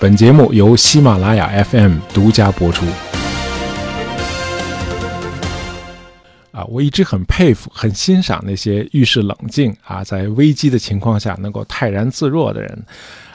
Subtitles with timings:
[0.00, 2.86] 本节目由喜马拉雅 FM 独家播出。
[6.52, 12.84] 啊，我一直很佩服、很欣赏那些遇事冷静啊，在危机的情况下能够泰然自若的人。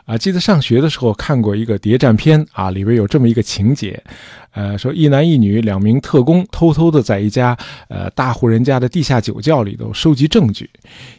[0.06, 4.04] 啊，记得上学的时候看过一个谍战片啊，里边有这么一个情节，
[4.52, 7.58] 呃，说一男一女两名特工偷偷的在一家
[7.88, 10.70] 呃大户人家的地下酒窖里头收集证据，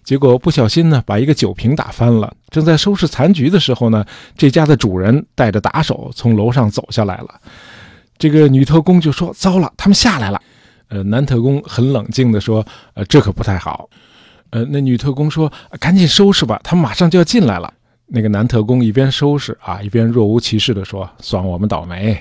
[0.02, 2.30] 结果不小心呢把一个酒瓶打翻了。
[2.50, 4.04] 正在收拾残局的时候呢，
[4.36, 7.40] 这家的主人带着打手从楼上走下来了。
[8.18, 10.40] 这个女特工就说：“糟了，他们下来了。”
[10.88, 13.88] 呃，男特工很冷静地说：“呃，这可不太好。”
[14.50, 17.72] 呃，那女特工说：“赶紧收拾吧，他们马上就要进来了。”
[18.06, 22.16] 那个男特工一边收拾啊，一边若无其事地说：“算我们倒霉。”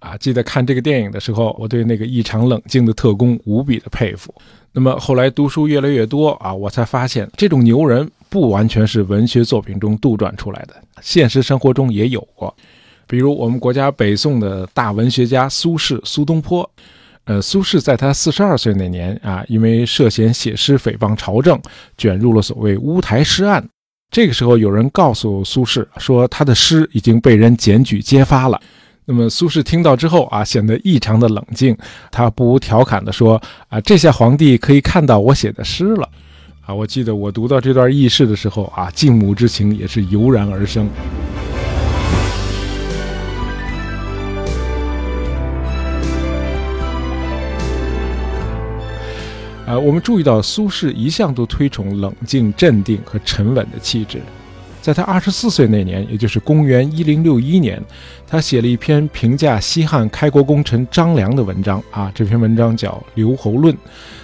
[0.00, 4.34] 啊，记得看这个电影的时候，我对那个异常冷静的特工无比的佩服。
[4.72, 12.56] 那么后来读书越来越多啊，我才发现这种牛人不完全是文学作品中杜撰出来的，现实生活中也有过。
[13.06, 16.68] 比如我们国家北宋的大文学家苏轼苏东坡，
[17.24, 21.60] 呃，苏轼在他四十二岁那年啊，因为涉嫌写诗诽谤朝政，
[21.98, 23.68] 卷入了所谓乌台诗案。
[24.10, 28.60] 这个时候，有人告诉苏轼说，他的诗已经被人检举揭发了。
[29.04, 31.76] 那么苏轼听到之后啊，显得异常的冷静，
[32.10, 36.08] 他不无调侃地说：“啊，这下皇帝可以看到我写的诗了。”
[36.66, 40.88] 啊，我记得我读到这段轶事的时候啊，敬母之情也是油然而生。
[49.70, 54.20] 呃，我们注意到苏轼一向都推崇冷静、镇定和沉稳的气质。
[54.82, 57.80] 在他二十四岁那年，也就是公元一零六一年，
[58.26, 62.10] 他写了一篇评价西汉开国功臣张良的文章啊。
[62.12, 63.72] 这篇文章叫《留侯论》。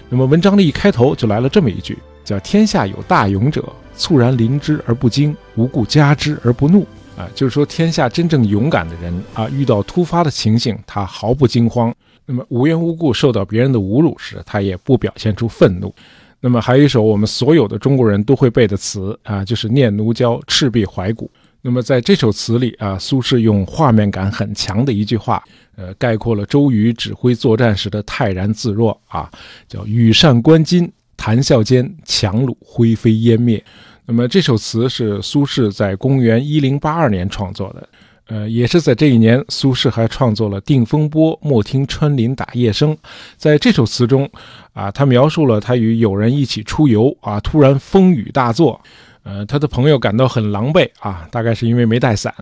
[0.09, 3.65] 那么文章的一开头就来了这么一句，叫“天下有大勇者，
[3.97, 6.85] 猝然临之而不惊，无故加之而不怒”。
[7.17, 11.95] 啊，就是说天下真正勇敢的人啊，遇到突发的情形，他毫不惊慌。
[12.27, 15.95] 那么无缘无故受到别人的侮辱时，他也不表现出愤怒。
[16.41, 21.27] 那么还有一首我们所有的中国人都会背的词啊，就是《念奴娇·赤壁怀古》。
[21.63, 25.43] 那么在这首词里啊，苏轼用画面感很强的一句话，
[25.77, 29.31] 呃，概括了周瑜指挥作战时的泰然自若啊，
[29.67, 33.63] 叫“羽扇纶巾，谈笑间，樯橹灰飞烟灭”。
[34.05, 37.89] 那么这首词是苏轼在公元一零八二年创作的。
[38.29, 42.97] 呃，也是在这一年，苏轼还创作了《定风波》，莫听穿林打叶声。
[43.37, 44.29] 在这首词中，
[44.73, 48.81] 啊，他描述了他与友人一起出游，啊，突然风雨大作，
[49.23, 52.35] 呃，他的朋友感到很狼狈，啊，大概是因为没带伞，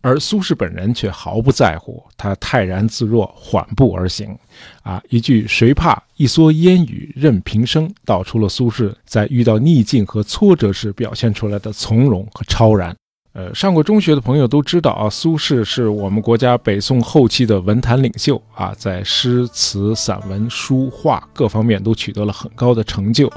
[0.00, 4.34] 而苏轼本人却毫不在乎，他泰然自若，缓步而行，
[4.82, 12.96] 啊，一句“谁怕一蓑烟雨任平生”，道出了苏轼在遇到逆境和挫折时表现出来的从容和超然。
[13.32, 23.32] 呃，上过中学的朋友都知道啊，苏轼是我们国家北宋后期的文坛领袖啊，在诗词、散文、书画各方面都取得了很高的成就，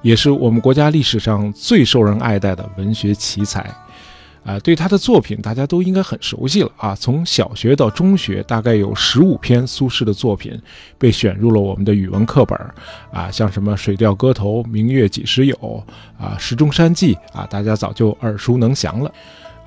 [0.00, 3.70] 也是我们国家历史上最受人爱戴的文学奇才。
[4.44, 10.60] 啊，对他的作品大家都应该很熟悉了啊，从小学到中学，大概有十五篇苏轼的作品
[10.98, 12.58] 被选入了我们的语文课本
[13.10, 15.56] 啊，像什么《水调歌头》《明月几时有》
[16.22, 19.10] 啊，《石钟山记》啊，大家早就耳熟能详了。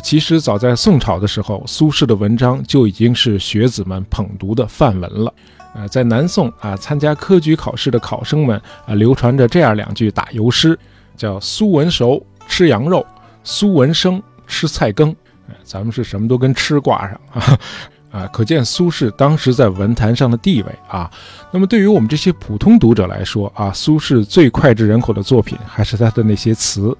[0.04, 5.34] 其实早在宋朝的时候，苏轼的文章就已经是学子们捧读的范文了。
[5.74, 10.78] 呃，在南宋啊，参加科举考试的考生们啊，流传着这样两句打油诗，
[11.16, 13.04] 叫“苏文熟吃羊肉，
[13.44, 15.16] 苏文生吃菜羹”。
[15.64, 17.60] 咱们是什么都跟吃挂上 啊。
[18.10, 21.12] 啊，可见苏轼当时在文坛上的地位啊。
[21.52, 26.98] 那么对于我们这些普通读者来说啊，苏轼最脍炙人口的作品还是他的那些词。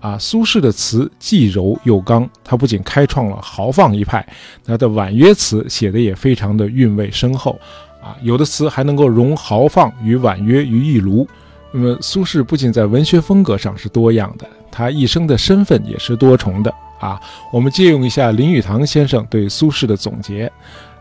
[0.00, 4.24] 啊，苏轼的词既柔又刚，他不仅开创了豪放一派，
[4.64, 7.58] 他的婉约词写的也非常的韵味深厚。
[8.02, 11.26] 啊，有的词还能够融豪放与婉约于一炉。
[11.72, 16.72] 那么苏轼不仅在文学风格上是多样的，他一生的身份也是多重的。
[17.00, 20.52] 啊，我们借用一下林语堂先生对苏轼的总结，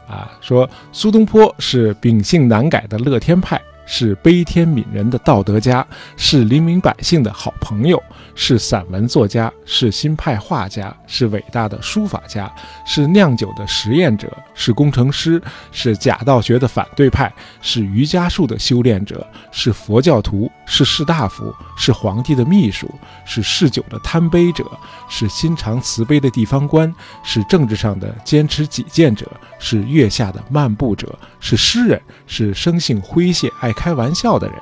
[0.07, 3.61] 啊，说苏东坡是秉性难改的乐天派。
[3.91, 8.01] 是悲天悯人的道德家，是黎民百姓的好朋友，
[8.35, 12.53] 是散文作家，是新派画家，是伟大的书法家，
[12.85, 15.41] 是酿酒的实验者，是工程师，
[15.71, 22.87] 是假道学的反对派，是瑜伽术的修炼者，是佛教徒，是士大夫，是皇帝的秘书，
[23.25, 24.63] 是嗜酒的贪杯者，
[25.09, 26.93] 是心肠慈悲的地方官，
[27.23, 29.25] 是政治上的坚持己见者，
[29.57, 33.73] 是月下的漫步者，是诗人，是生性诙谐爱。
[33.79, 34.57] 开玩笑的人，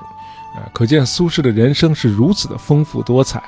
[0.56, 3.42] 啊，可见苏轼的人生是如此的丰富多彩，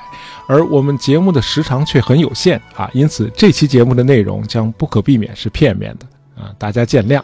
[0.48, 7.22] 而我们节目的时长却很有限啊，因此这期节目的内容将不可避免是片面的啊，大家见谅。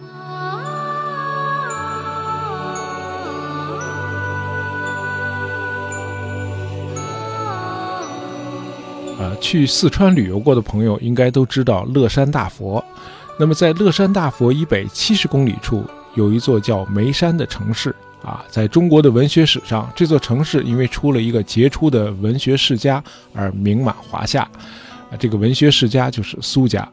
[9.19, 12.85] 呃，去四川旅游过的朋友应该都知道乐山大佛。
[13.39, 15.85] 那么，在乐山大佛以北七十公里处，
[16.15, 17.95] 有一座叫眉山的城市。
[18.23, 23.03] 啊，在中国的文学史上，这座城市因为出了一个杰出的文学世家
[23.33, 24.43] 而名满华夏。
[25.11, 26.89] 啊，这个文学世家就是苏家。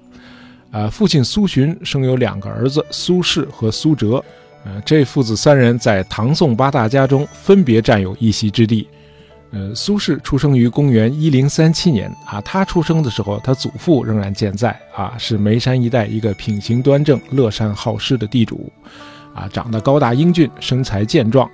[0.71, 4.23] 啊，父亲苏洵生有两个儿子苏轼和苏辙。
[4.65, 8.87] 呃，这父子三人在唐宋八大家中分别占有一席之地。
[9.51, 18.71] 呃，苏轼出生于公元一零三七年啊，他出生的时候，他祖父仍然健在啊，是眉山一带一个品行端正、乐善好施的地主，
[19.33, 21.49] 啊，长得高大英俊，身材健壮。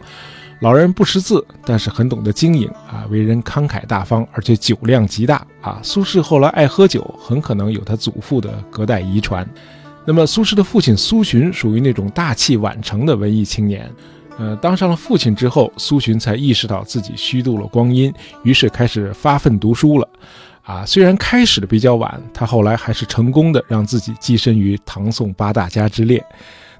[0.61, 5.79] 老人不识字，但是很懂得经营啊，为人慷慨大方，而且酒量极大啊。
[5.81, 9.47] 苏轼后来爱喝酒，很可能有他祖父的隔代遗传。
[10.05, 13.89] 那么，苏轼的父亲苏洵属于那种大器晚成的文艺青年。
[14.37, 20.09] 呃，当上了父亲之后，苏洵才意识到自己虚度了光阴，于是开始发奋读书了。
[20.63, 26.23] 啊，虽然开始的比较晚，他后来还是成功的让自己跻身于唐宋八大家之列。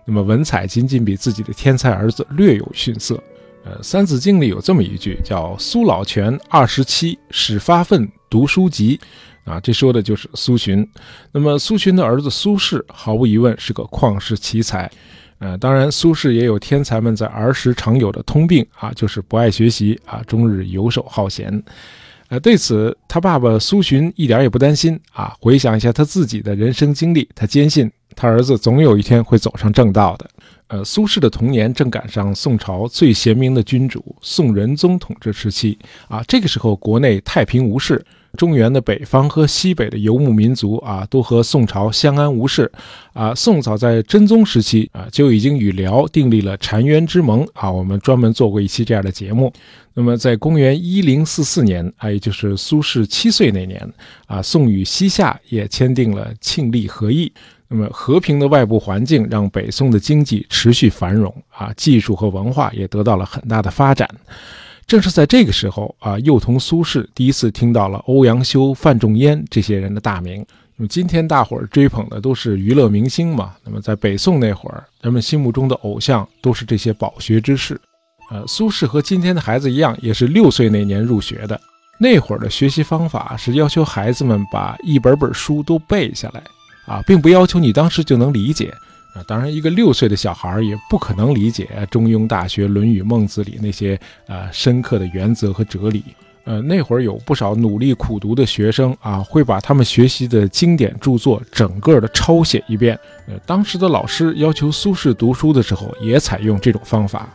[0.10, 3.22] 那么文采仅仅比自己的天才儿子略有逊色。
[3.64, 9.00] 呃，《三字经》里有这么一句，叫“苏老泉二十七，始发愤读书籍”。
[9.46, 10.88] 啊，这说的就是苏洵。
[11.32, 14.90] 那么苏洵的儿子苏轼，毫无疑问是个旷世奇才。
[15.38, 21.64] 呃，当然，苏轼也有天才们在儿时常有的通病啊，就是不爱学习啊，终日游手好闲。
[22.30, 25.36] 呃，对此，他爸爸苏洵一点也不担心啊。
[25.40, 30.30] 回想一下他自己的人生经历，他坚信他儿子总有一天会走上正道的。
[30.68, 35.80] 呃，苏轼的童年正赶上宋朝最贤明的君主宋仁宗统治时期
[36.10, 38.06] 啊，这个时候国内太平无事。
[38.38, 42.70] 中原的北方和西北的游牧民族啊，都和宋朝相安无事。
[43.14, 47.72] 啊，宋早在真宗时期啊，就已经与辽订立了澶渊之盟啊。
[47.72, 49.52] 我们专门做过一期这样的节目。
[49.94, 53.92] 那么，在公元一零四四年啊，也就是苏轼七岁那年
[54.28, 57.32] 啊，宋与西夏也签订了庆历和议。
[57.70, 64.10] 那么，和平的外部环境让北宋的经济持续繁荣啊，技术和文化也得到了很大的发展。
[64.88, 70.44] 正是在这个时候啊，幼童苏轼第一次听到了欧阳修、范仲淹这些人的大名。
[70.76, 73.54] 那么今天大伙儿追捧的都是娱乐明星嘛？
[73.64, 77.80] 那么在北宋那会儿，人们心目中的偶像都是这些饱学之士。
[78.32, 81.60] 呃，苏轼和今天的孩子一样，也是六岁那年入学的。
[82.00, 86.42] 那会儿的学习方法是要求孩子们把一本本书都背下来，
[86.90, 88.74] 啊，并不要求你当时就能理解。
[89.14, 96.04] 啊，当然，一个六岁的小孩也不可能理解《中庸》《大学》《论语》《孟子》里那些呃深刻的原则和哲理。
[96.46, 102.98] 呃，那会儿有不少努力苦读的学生啊，会把他们学习的经典著作整个的抄写一遍。
[103.28, 107.30] 呃，当时的老师要求苏轼读书的时候，也采用这种方法。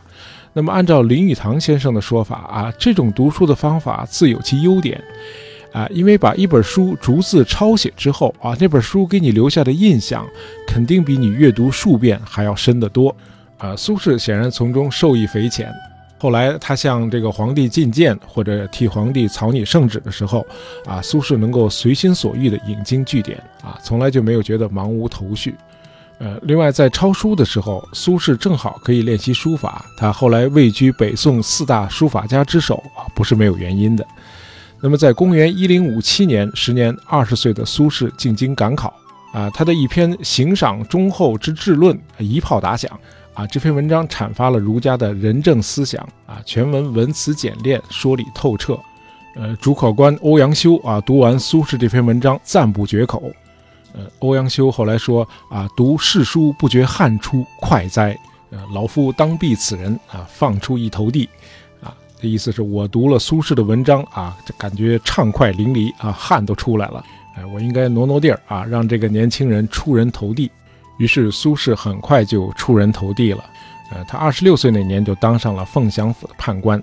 [0.53, 5.01] 那么，按照林语堂先生的说法啊，这种读书的方法自有其优点。
[5.75, 10.25] 啊，因为把一本书逐字抄写之后啊，那本书给你留下的印象，
[10.65, 13.13] 肯定比你阅读数遍还要深得多。
[13.57, 15.69] 啊，苏轼显然从中受益匪浅。
[16.17, 20.47] 后来他向这个皇帝进谏或者替皇帝草拟圣旨的时候，
[20.85, 25.53] 啊，苏轼能够随心所欲地引经据典，啊，从来就没有觉得茫无头绪。
[26.19, 34.07] 呃，另外在抄书的时候，苏轼正好可以练习书法，他后来位居北宋四大书法家之首啊，不是没有原因的。
[34.81, 38.93] 那么，在公元一零五七年，时年二十岁的苏轼进京赶考，
[39.33, 42.91] 啊，他的一篇《行赏忠厚之治论》一炮打响，
[43.33, 48.77] 啊，这篇文章阐发了儒家的仁政思想，啊，全文文辞简练，说理透彻，
[49.35, 53.23] 呃，主考官欧阳修啊，读完苏轼这篇文章，赞不绝口，
[53.93, 58.15] 呃，欧阳修后来说啊，读世书不觉汗出，快哉！
[58.51, 61.27] 呃，老夫当避此人啊，放出一头地。
[62.25, 67.05] 这意思是我读了苏轼的文章啊，这感觉畅快淋漓啊，汗都出来了。
[67.35, 70.49] 哎，我应该挪挪地儿啊，让这个年轻人出人头地。
[70.97, 73.45] 于是苏轼很快就出人头地了。
[73.91, 76.81] 呃，他二十六岁那年就当上了凤翔府的判官。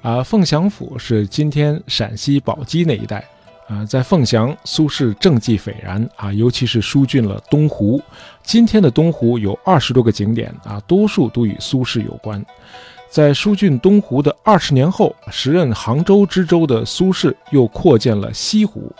[0.00, 3.22] 啊，凤翔府是今天陕西宝鸡那一带。
[3.68, 8.00] 啊，在凤翔，苏轼政绩斐然啊，尤其是疏浚了东湖。
[8.42, 12.42] 今天的东湖有二十多个景点啊，多数都与苏轼有关。
[13.10, 18.92] 在疏浚东湖的二十年后，时任杭州知州的苏轼又扩建了西湖。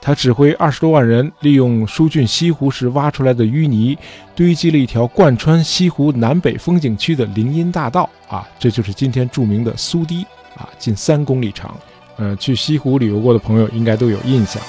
[0.00, 3.98] 他指挥二十多万人，利用疏浚西湖时挖出来的淤泥，
[4.34, 10.24] 堆积了一条贯穿西湖南北风景区的林荫大道啊，这就是今天著名的苏堤
[10.56, 11.76] 啊，近三公里长。
[12.16, 14.62] 呃，去西湖旅游过的朋友应该都有印象。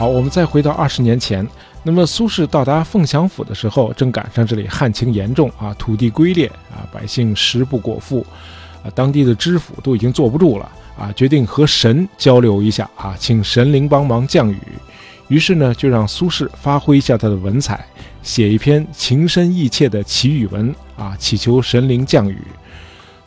[0.00, 1.46] 好，我们再回到二十年前。
[1.82, 8.24] 那么苏轼到达凤翔府的时候，正赶上这里旱情严重啊，土地龟裂啊，百姓食不果腹，
[8.82, 10.66] 啊，当地的知府都已经坐不住了
[10.98, 14.58] 啊，决定和神交流一下啊，请神灵帮忙降雨。
[15.28, 17.84] 于是呢，就让苏轼发挥一下他的文采，
[18.22, 22.40] 写一篇情深意切的祈雨文啊，祈求神灵降雨。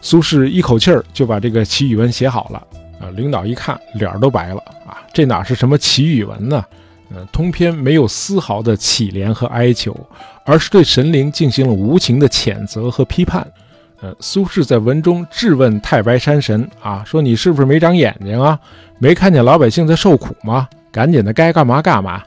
[0.02, 2.68] 苏轼一口气儿就把这个祈雨文写好了。
[3.12, 4.98] 领导一看，脸儿都白了啊！
[5.14, 6.64] 这哪是什么祈雨文呢？
[7.14, 9.96] 呃，通篇没有丝毫的乞怜和哀求，
[10.46, 13.46] 而是对神灵进行了无情的谴责和批判。
[14.02, 18.60] 呃，苏轼在文中质问太白山神啊，说你是不是没长眼睛啊？
[18.98, 20.68] 没看见老百姓在受苦吗？
[20.92, 22.24] 赶紧的，该干嘛干嘛。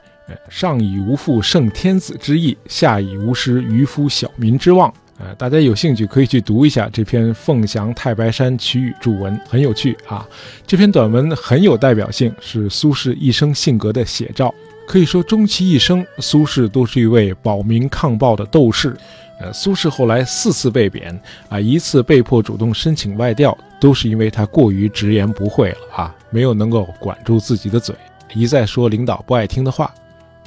[0.49, 4.93] 上以无负圣天子之意，下以无失渔夫小民之望。
[5.19, 10.27] 呃，大家有兴趣可以去读一下这篇《凤翔太白山曲雨注文》，很有趣啊。
[10.65, 14.53] 这篇短文很有代表性，是苏轼一生性格的写照。
[14.87, 18.95] 可以说，终其一生，苏轼都是一位保民抗暴的斗士。
[19.39, 21.19] 呃，苏轼后来四次被贬，
[21.49, 27.93] 啊，一次被迫主动申请外调，都是因为他过于直言不讳了啊，没有能够管住自己的嘴，
[28.33, 29.93] 一再说领导不爱听的话。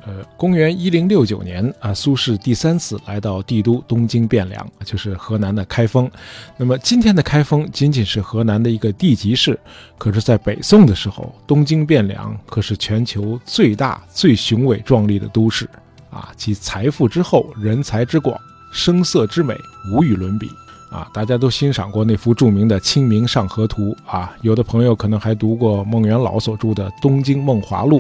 [0.06, 6.10] 呃，公元一零六九年啊，苏轼第三次来到帝都东京汴梁，就是河南的开封。
[6.56, 9.58] 那么今天的开封仅仅是河南的一个地级市，
[9.98, 15.68] 可是，在北宋的时候，东京汴梁可是全球最大、最雄伟壮丽的都市
[16.10, 16.32] 啊！
[16.36, 18.34] 其财富之厚，人才之广，
[18.72, 19.54] 声色之美，
[19.92, 20.48] 无与伦比
[20.90, 21.06] 啊！
[21.12, 27.98] 大家都欣赏过那幅著名的《清明上河图》啊，有的朋友可能还读过孟元老所著的《东京梦华录》。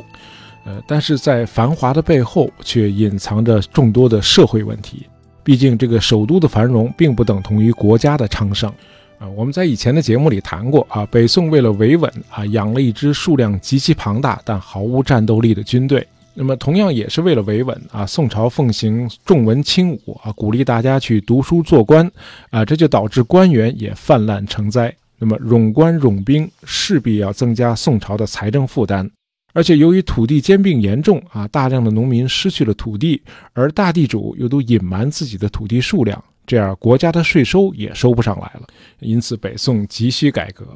[0.64, 5.06] 呃，但是在繁华的背后，却隐藏着众多的社会问题。
[5.42, 8.70] 毕竟，这个首都的繁荣并不等同于国家的昌盛。
[9.18, 16.06] 啊，我们在以前的节目里谈过啊，北宋为了维稳啊，养了一支数量极其庞大但毫无战斗力的军队。
[16.32, 22.10] 那么，同样也是为了维稳啊，宋朝奉行重文轻武啊，鼓励大家去读书做官
[22.50, 24.94] 啊，这就导致官员也泛滥成灾。
[25.18, 29.10] 那么，冗官冗兵势必要增加宋朝的财政负担。
[29.52, 33.20] 而且由于土地兼并严重啊，大量的农民失去了土地，
[33.52, 38.66] 而大地主又都隐瞒自己的土地数量，这样国家的税收也收不上来了。
[39.00, 40.66] 因此，北宋急需改革。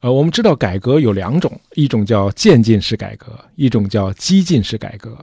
[0.00, 5.16] 呃，我们知道改革有两种，一种叫渐进式改革，一种叫激进式改革。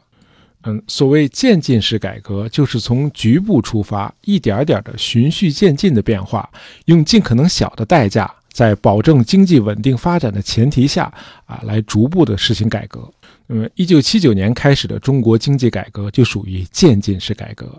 [0.63, 6.49] 嗯，所谓渐进式改革，就是从局部出发，一点点的循序渐进的变化，
[6.85, 8.29] 用尽可能小的代价。
[8.59, 11.09] 在保证经济稳定发展的前提下，
[11.45, 13.09] 啊，来逐步的实行改革。
[13.47, 17.73] 那么，一九七九年开始的中国经济改革就属于渐进式改革，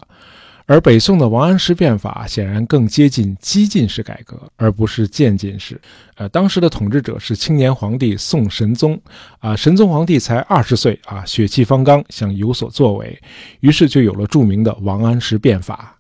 [0.65, 5.79] 而北宋的王安石变法显然更接近激进式改革，而不是渐进式。
[6.15, 8.99] 呃，当时的统治者是青年皇帝宋神宗，
[9.39, 13.21] 啊，神宗皇帝才二十岁，啊，血气方刚，想有所作为，
[13.61, 15.95] 于是就有了著名的王安石变法。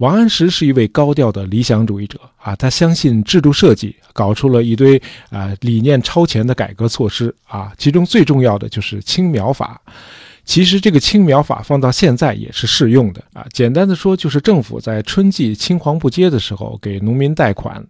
[0.00, 9.78] 王安石是一位高调的理想主义者啊，他相信制度设计，搞出了一堆啊理念超前的改革措施啊，其中最重要的就是青苗法。
[10.46, 13.44] 其实这个青苗法放到现在也是适用的啊。
[13.52, 17.86] 简单的说，就是政府在春季青黄不接的时候给农民贷款，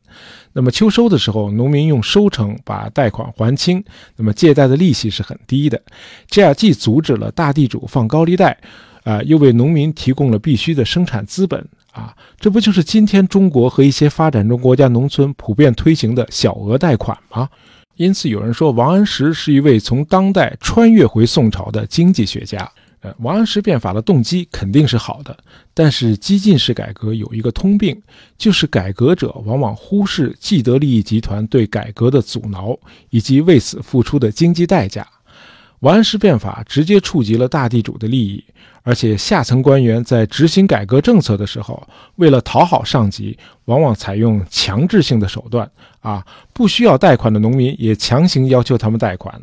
[0.52, 3.83] 那么秋收的时候，农民用收成把贷款还清，
[4.17, 5.81] 那么借贷的利息是很低的，
[6.26, 8.59] 这样既阻止了大地主放高利贷，
[9.05, 11.64] 啊，又为农民提供了必须的生产资本。
[11.92, 17.49] 啊，这不就是今天中国和一些发展中国家农村普遍推行的小额贷款吗？
[17.97, 22.70] 因此，有人说王安石是一位从当代穿越回宋朝的经济学家。
[23.02, 25.37] 呃，王安石变法的动机肯定是好的，
[25.73, 27.99] 但是激进式改革有一个通病，
[28.37, 32.78] 就是改革者往往忽视既得利益集团对改革的阻挠
[33.09, 35.06] 以及为此付出的经济代价。
[35.81, 38.43] 王安石变法直接触及了大地主的利益。
[38.83, 45.71] 而且下层官员在执行改革政策的时候，为了讨好上级，往往采用强制性的手段
[46.01, 49.35] 啊，不需要贷款的农民也强行要求他们贷款，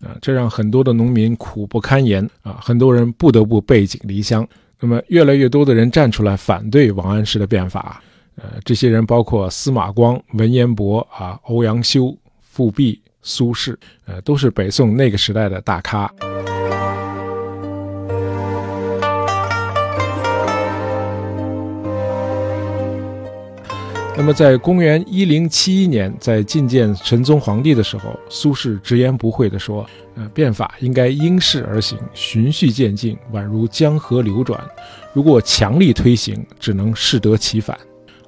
[0.00, 4.46] 啊，这让很多的农民苦不堪言啊，很多人不得不背井离乡。
[4.78, 8.00] 那么，越来越多的人站出来反对王安石的变法，
[8.36, 16.08] 呃，这些人包括司马光、文彦博啊、欧阳修、富弼、苏轼，呃，都是北宋那个时代的大咖。
[24.16, 34.58] 那么，在公元一零七一年，在觐见神宗皇帝的时候，苏轼直言不讳地说：“呃，变法应该因势而行，循序渐进，宛如江河流转。
[35.12, 37.76] 如果强力推行，只能适得其反。”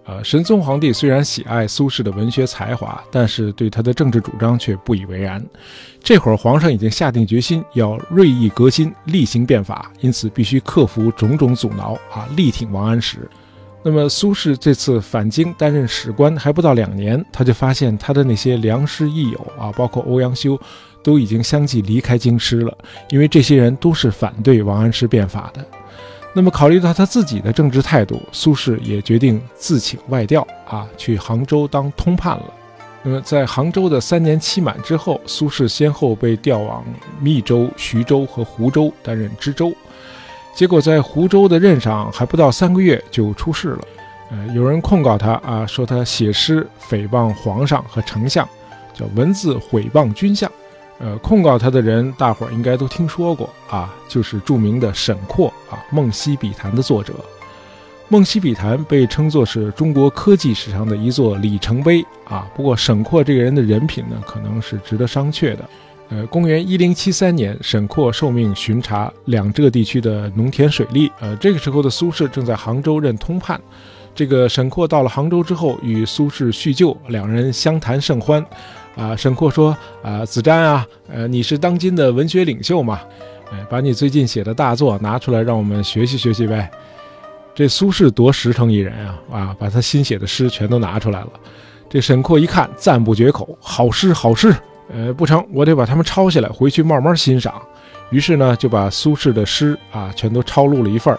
[0.09, 5.45] 呃，神宗皇帝虽然喜爱苏轼的文学才华，但是对他的政治主张却不以为然。
[6.03, 13.29] 这会儿，皇上已经下定决心要锐意革新，厉行变法，因此必须克服种种阻挠啊，力挺王安石。
[13.83, 20.59] 那么苏轼这次返京担任史官还不到两年，他就发现他的那些良师益友啊，包括欧阳修，
[21.05, 22.75] 都已经相继离开京师了，
[23.11, 25.63] 因为这些人都是反对王安石变法的。
[26.39, 32.45] 那么考虑到他自己的政治态度，苏轼也决定自请外调啊，去杭州当通判了。
[33.03, 36.85] 那么在杭州的三年期满之后，苏轼先后被调往
[37.19, 39.75] 密州、徐州和湖州担任知州。
[40.55, 43.81] 结果在湖州的任上还不到三个月就出事了，
[44.31, 48.49] 呃，有人控告他啊，说他写诗诽谤皇上和丞相，
[48.95, 50.49] 叫文字毁谤君相。
[50.99, 57.13] 呃，控告他的人，大伙儿应该都听说过啊，就是著名的沈括啊，《梦溪笔谈》的作者。
[58.09, 62.51] 《梦溪笔谈》被称作是中国科技史上的一座里程碑啊。
[62.57, 65.65] 不过沈括这个人的人品呢，可能是值得商榷的。
[66.09, 71.13] 呃，公元一零七三年，沈括受命巡查两浙地区的农田水利。
[71.21, 73.61] 呃，这个时候的苏轼正在杭州任通判。
[74.15, 78.45] 这个沈括到了杭州之后，与苏轼叙旧，两人相谈甚欢。
[78.99, 83.01] 啊，沈括说：“啊，子瞻啊，呃，你是当今的文学领袖嘛？
[83.53, 86.69] 哎，把你最近写的大作拿出来，让我们学习学习呗。”
[87.55, 89.19] 这苏轼多实诚一人啊！
[89.33, 91.29] 啊，把他新写的诗全都拿出来了。
[91.89, 94.55] 这沈括一看，赞不绝口：“好诗，好诗！”
[94.93, 97.61] 呃，不成，我得把他们抄下来，回去慢慢欣赏。
[98.11, 101.17] 于是呢，就把苏轼的诗啊，全都抄录了一份。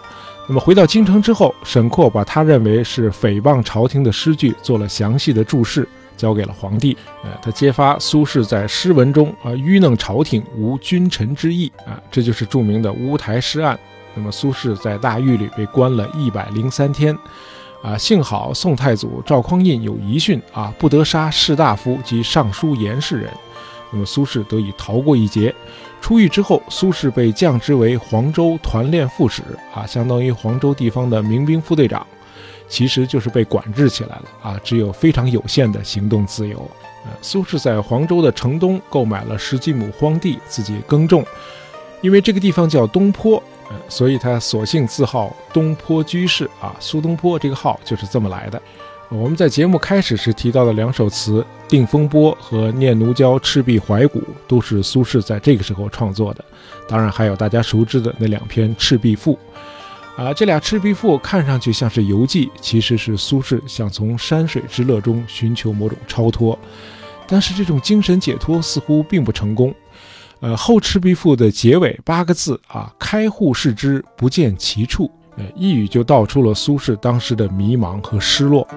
[0.48, 5.88] 那么回到京城之后，沈括把他认为是诽谤朝廷的诗句做了详细的注释，
[6.20, 6.96] 交给了皇帝。
[7.24, 13.80] 呃，他揭发苏轼在诗文中啊愚弄朝廷，无君臣之义啊，这就是著名的乌台诗案。
[14.14, 17.18] 那么苏轼在大狱里被关了一百零三天。
[17.82, 23.32] 啊，幸好宋太祖赵匡胤有遗训啊，不得杀士大夫及尚书言事人。
[23.92, 25.56] 那么苏轼得以逃过一劫。
[26.02, 29.42] 出狱之后，苏轼被降职为黄州团练副使，
[29.74, 32.06] 啊，相当于黄州地方的民兵副队长，
[32.70, 36.60] 其实就是被管制起来了，啊，只有非常有限的行动自由。
[37.06, 41.26] 呃，苏轼在黄州的城东购买了十几亩荒地，自己耕种，
[42.02, 43.42] 因为这个地方叫东坡，
[43.88, 48.62] 所以他索性自号东坡居士，啊，苏东坡这个号就是这么来的。
[49.10, 56.46] 我们在节目开始时提到的两首词《定风波》和《念奴娇·赤壁怀古》，都是苏轼在这个时候创作的。
[56.88, 59.34] 当然，还有大家熟知的那两篇《赤壁赋》。
[60.20, 66.60] 啊，这俩《赤壁赋》看上去像是游记，其实是苏轼想从山水之乐中寻求某种超脱。
[67.26, 69.74] 但是这种精神解脱似乎并不成功。
[70.42, 78.68] 呃，后《赤壁赋》的结尾八个字啊，“开户视之，不见其处”，呃，一语就道出了苏轼当时的迷茫和失落。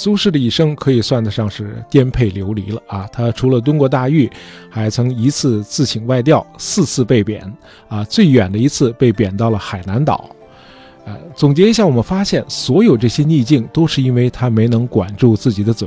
[0.00, 3.06] 苏轼的一生可以算得上是颠沛流离了啊！
[3.12, 4.30] 他除了蹲过大狱，
[4.70, 7.42] 还曾一次自请外调，四次被贬
[7.86, 8.02] 啊！
[8.04, 10.34] 最远的一次被贬到了海南岛。
[11.04, 15.86] 呃，总结一下，我们发现所有这些逆境都是因为他没能管住自己的嘴。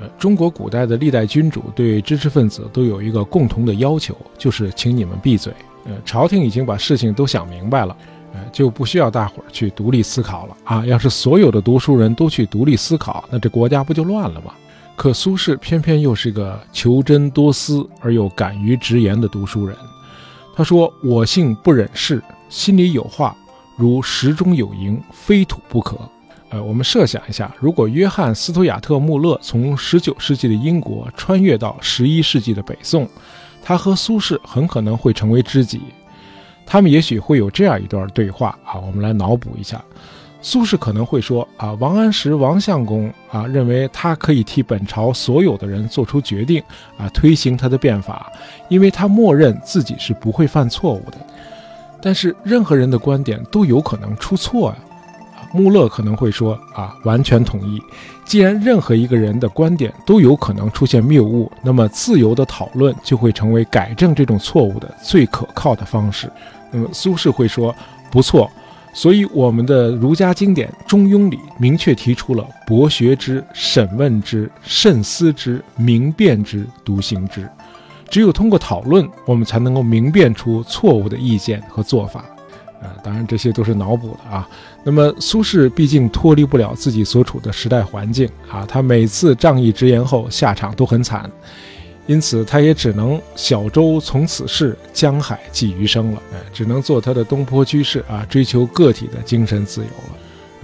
[0.00, 5.52] 呃，中国古代的历代君主对知识分子都有一个共同的要求，就是请你们闭嘴。
[5.84, 7.94] 呃，朝廷已经把事情都想明白了。
[8.52, 10.84] 就不需要大伙儿去独立思考了啊！
[10.86, 14.52] 要是所有的读书人都去独立思考，那这国家不就乱了吗？
[14.94, 19.76] 可苏轼偏偏又是个求真多思而又敢于直言的读书人。
[20.54, 23.34] 他说：“我性不忍事，心里有话，
[23.76, 25.96] 如石中有萤，非吐不可。”
[26.50, 33.08] 呃，我们设想一下，如果约翰·斯图亚特·穆勒从19世纪的英国穿越到11世纪的北宋，
[33.62, 35.80] 他和苏轼很可能会成为知己。
[36.64, 39.82] 他们也许会有这样一段对话啊，我们来脑补一下。
[40.40, 46.60] 苏轼可能会说啊，王安石王相公啊，认为他可以替本朝所有的人做出决定
[46.98, 48.32] 啊，推行他的变法，
[48.68, 51.18] 因为他默认自己是不会犯错误的。
[52.00, 54.78] 但是任何人的观点都有可能出错啊。
[55.52, 57.80] 穆勒可能会说啊，完全同意。
[58.24, 66.30] 既然任何一个人的观点都有可能出现谬误，那么自由的讨论就会成为改正这种错误的最可靠的方式。
[66.70, 67.74] 那么苏轼会说
[68.10, 68.50] 不错。
[68.94, 77.48] 所以我们的儒家经典《中庸》里明确提出了博学之、审问之、慎思之、明辨之、笃行之。
[78.10, 82.22] 只有通过讨论，我们才能够明辨出错误的意见和做法。
[82.82, 84.48] 啊，当然这些都是脑补的啊。
[84.82, 91.30] 那么苏轼毕竟脱离不了自己所处的时代环境啊，他每次仗义直言后下场都很惨，
[92.06, 96.22] 因此他也只能小舟从此逝，江海寄余生了。
[96.34, 100.18] 哎，只能做他的东坡居士啊，追求个体的精神自由了。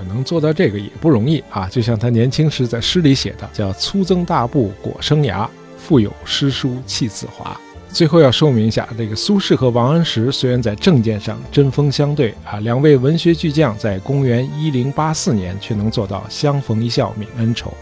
[0.06, 7.60] 能做到这个也不容易啊，就像他年轻时在诗里写的，叫“粗增大布裹生涯，腹有诗书气自华”。
[7.90, 17.72] 最后要说明一下，这个苏轼和王安石虽然在政见上针锋相对啊，两位文学巨匠在公元一零八四年却能做到相逢一笑泯恩仇。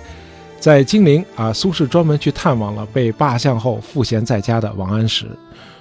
[0.59, 5.27] 在金陵啊，苏轼专门去探望了被罢相后赋闲在家的王安石。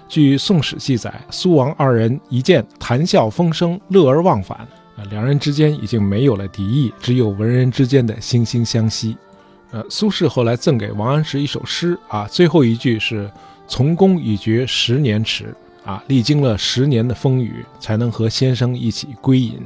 [0.09, 4.57] 据《宋史》记载，苏王二人一见谈笑风生，乐而忘返
[4.97, 9.15] 啊，两人之间已经没有了敌意，只有文人之间的惺惺相惜。
[9.71, 13.29] 呃，苏轼后来赠给王安石一首诗啊，最后一句是。
[13.67, 19.59] 从公已觉十年迟啊，历经了十年的风雨，才能和先生一起归隐，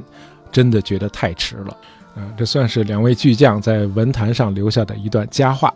[0.52, 1.76] 真的觉得太迟了。
[2.16, 5.72] 嗯，这算是两位巨匠在文坛上留下的一段佳话。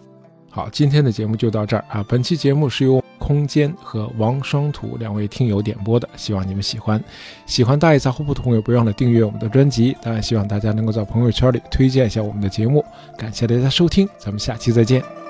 [0.50, 2.04] 好，今天的节目就到这儿啊。
[2.08, 7.02] 本期节目是由空间和王双土两位听友点播的，希望你们喜欢。
[7.46, 9.96] 喜欢大爷杂货铺的朋友，不要忘了订阅我们的专辑。
[10.02, 12.84] 当然，希望大家能够在朋友圈里推荐一下我们的节目。
[13.16, 15.23] 感谢大家收听，咱们下期再见。